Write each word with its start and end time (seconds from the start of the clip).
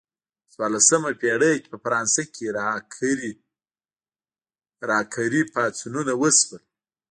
په 0.45 0.49
څوارلسمه 0.53 1.09
پیړۍ 1.21 1.55
کې 1.61 1.69
په 1.73 1.79
فرانسه 1.83 2.23
کې 2.35 2.45
راکري 4.97 5.41
پاڅونونه 5.53 6.13
وشول. 6.21 6.61